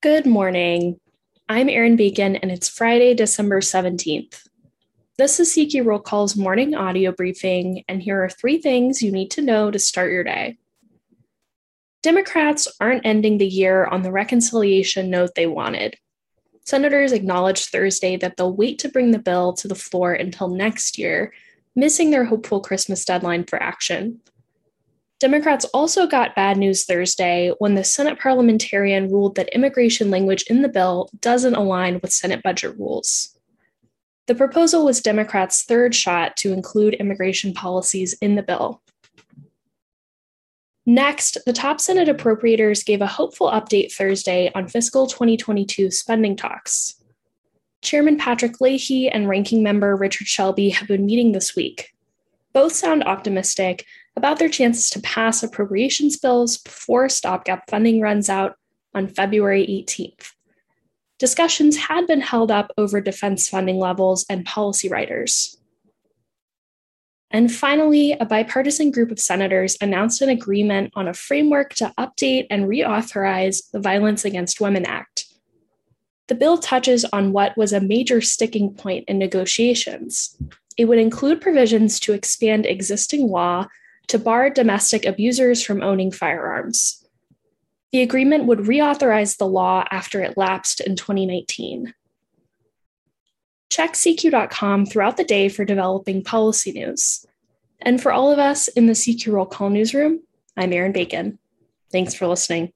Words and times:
Good 0.00 0.26
morning. 0.26 1.00
I'm 1.48 1.68
Erin 1.68 1.96
Bacon, 1.96 2.36
and 2.36 2.52
it's 2.52 2.68
Friday, 2.68 3.14
December 3.14 3.60
17th. 3.60 4.46
This 5.16 5.40
is 5.40 5.52
CQ 5.52 5.84
Roll 5.84 5.98
Call's 5.98 6.36
morning 6.36 6.72
audio 6.72 7.10
briefing, 7.10 7.82
and 7.88 8.00
here 8.00 8.22
are 8.22 8.28
three 8.28 8.58
things 8.58 9.02
you 9.02 9.10
need 9.10 9.32
to 9.32 9.42
know 9.42 9.72
to 9.72 9.78
start 9.80 10.12
your 10.12 10.22
day. 10.22 10.56
Democrats 12.00 12.68
aren't 12.80 13.04
ending 13.04 13.38
the 13.38 13.48
year 13.48 13.86
on 13.86 14.02
the 14.02 14.12
reconciliation 14.12 15.10
note 15.10 15.30
they 15.34 15.48
wanted. 15.48 15.96
Senators 16.64 17.10
acknowledged 17.10 17.70
Thursday 17.70 18.16
that 18.18 18.36
they'll 18.36 18.54
wait 18.54 18.78
to 18.78 18.88
bring 18.88 19.10
the 19.10 19.18
bill 19.18 19.52
to 19.54 19.66
the 19.66 19.74
floor 19.74 20.12
until 20.12 20.46
next 20.46 20.96
year, 20.96 21.32
missing 21.74 22.12
their 22.12 22.26
hopeful 22.26 22.60
Christmas 22.60 23.04
deadline 23.04 23.42
for 23.42 23.60
action. 23.60 24.20
Democrats 25.20 25.64
also 25.66 26.06
got 26.06 26.36
bad 26.36 26.56
news 26.56 26.84
Thursday 26.84 27.52
when 27.58 27.74
the 27.74 27.82
Senate 27.82 28.20
parliamentarian 28.20 29.10
ruled 29.10 29.34
that 29.34 29.52
immigration 29.54 30.10
language 30.10 30.44
in 30.44 30.62
the 30.62 30.68
bill 30.68 31.10
doesn't 31.20 31.56
align 31.56 31.98
with 32.00 32.12
Senate 32.12 32.42
budget 32.42 32.78
rules. 32.78 33.36
The 34.28 34.36
proposal 34.36 34.84
was 34.84 35.00
Democrats' 35.00 35.64
third 35.64 35.94
shot 35.94 36.36
to 36.36 36.52
include 36.52 36.94
immigration 36.94 37.52
policies 37.52 38.12
in 38.20 38.36
the 38.36 38.42
bill. 38.42 38.80
Next, 40.86 41.36
the 41.44 41.52
top 41.52 41.80
Senate 41.80 42.08
appropriators 42.08 42.84
gave 42.84 43.02
a 43.02 43.06
hopeful 43.06 43.50
update 43.50 43.92
Thursday 43.92 44.50
on 44.54 44.68
fiscal 44.68 45.06
2022 45.06 45.90
spending 45.90 46.36
talks. 46.36 46.94
Chairman 47.82 48.16
Patrick 48.16 48.60
Leahy 48.60 49.08
and 49.08 49.28
Ranking 49.28 49.62
Member 49.62 49.96
Richard 49.96 50.26
Shelby 50.26 50.70
have 50.70 50.88
been 50.88 51.06
meeting 51.06 51.32
this 51.32 51.56
week. 51.56 51.92
Both 52.52 52.72
sound 52.72 53.04
optimistic 53.04 53.86
about 54.16 54.38
their 54.38 54.48
chances 54.48 54.90
to 54.90 55.00
pass 55.00 55.42
appropriations 55.42 56.16
bills 56.16 56.58
before 56.58 57.08
stopgap 57.08 57.70
funding 57.70 58.00
runs 58.00 58.28
out 58.28 58.56
on 58.94 59.06
February 59.06 59.66
18th. 59.66 60.32
Discussions 61.18 61.76
had 61.76 62.06
been 62.06 62.20
held 62.20 62.50
up 62.50 62.70
over 62.78 63.00
defense 63.00 63.48
funding 63.48 63.78
levels 63.78 64.24
and 64.30 64.44
policy 64.44 64.88
riders. 64.88 65.56
And 67.30 67.52
finally, 67.52 68.12
a 68.12 68.24
bipartisan 68.24 68.90
group 68.90 69.10
of 69.10 69.20
senators 69.20 69.76
announced 69.80 70.22
an 70.22 70.30
agreement 70.30 70.92
on 70.94 71.08
a 71.08 71.14
framework 71.14 71.74
to 71.74 71.92
update 71.98 72.46
and 72.50 72.64
reauthorize 72.64 73.70
the 73.70 73.80
Violence 73.80 74.24
Against 74.24 74.60
Women 74.60 74.86
Act. 74.86 75.26
The 76.28 76.34
bill 76.34 76.56
touches 76.58 77.04
on 77.06 77.32
what 77.32 77.56
was 77.56 77.72
a 77.72 77.80
major 77.80 78.20
sticking 78.20 78.72
point 78.72 79.04
in 79.08 79.18
negotiations. 79.18 80.36
It 80.78 80.86
would 80.86 80.98
include 80.98 81.40
provisions 81.40 81.98
to 82.00 82.12
expand 82.12 82.64
existing 82.64 83.28
law 83.28 83.66
to 84.06 84.18
bar 84.18 84.48
domestic 84.48 85.04
abusers 85.04 85.62
from 85.62 85.82
owning 85.82 86.12
firearms. 86.12 87.04
The 87.90 88.00
agreement 88.00 88.44
would 88.44 88.60
reauthorize 88.60 89.36
the 89.36 89.46
law 89.46 89.84
after 89.90 90.22
it 90.22 90.38
lapsed 90.38 90.80
in 90.80 90.94
2019. 90.94 91.92
Check 93.70 93.92
CQ.com 93.94 94.86
throughout 94.86 95.16
the 95.16 95.24
day 95.24 95.48
for 95.48 95.64
developing 95.64 96.22
policy 96.22 96.72
news. 96.72 97.26
And 97.80 98.00
for 98.00 98.12
all 98.12 98.30
of 98.30 98.38
us 98.38 98.68
in 98.68 98.86
the 98.86 98.92
CQ 98.92 99.32
Roll 99.32 99.46
Call 99.46 99.70
newsroom, 99.70 100.20
I'm 100.56 100.72
Erin 100.72 100.92
Bacon. 100.92 101.38
Thanks 101.90 102.14
for 102.14 102.26
listening. 102.26 102.72